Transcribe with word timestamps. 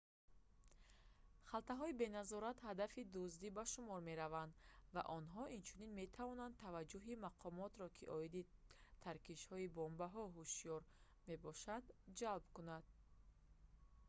халтаҳои 1.49 1.97
беназорат 2.01 2.57
ҳадафи 2.67 3.09
дуздӣ 3.15 3.47
ба 3.57 3.63
шумор 3.73 3.99
мераванд 4.09 4.53
ва 4.93 5.01
онҳо 5.17 5.43
инчунин 5.57 5.91
метавонанд 6.01 6.59
таваҷҷуҳи 6.63 7.21
мақомотро 7.27 7.87
ки 7.97 8.05
оиди 8.17 8.49
таркишҳои 9.05 9.71
бомбаҳо 9.77 10.23
ҳушёр 10.35 10.81
мебошанд 11.29 11.85
ҷалб 12.19 12.45
кунанд 12.55 12.85